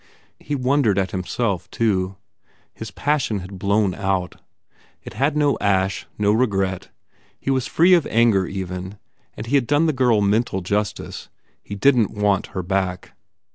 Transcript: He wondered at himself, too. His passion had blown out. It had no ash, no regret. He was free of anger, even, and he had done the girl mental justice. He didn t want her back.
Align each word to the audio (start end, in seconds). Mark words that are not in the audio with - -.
He 0.39 0.55
wondered 0.55 0.97
at 0.97 1.11
himself, 1.11 1.69
too. 1.69 2.15
His 2.73 2.89
passion 2.89 3.37
had 3.41 3.59
blown 3.59 3.93
out. 3.93 4.41
It 5.03 5.13
had 5.13 5.37
no 5.37 5.59
ash, 5.61 6.07
no 6.17 6.31
regret. 6.31 6.89
He 7.39 7.51
was 7.51 7.67
free 7.67 7.93
of 7.93 8.07
anger, 8.07 8.47
even, 8.47 8.97
and 9.37 9.45
he 9.45 9.53
had 9.53 9.67
done 9.67 9.85
the 9.85 9.93
girl 9.93 10.19
mental 10.19 10.61
justice. 10.61 11.29
He 11.61 11.75
didn 11.75 12.07
t 12.15 12.19
want 12.19 12.47
her 12.57 12.63
back. 12.63 13.11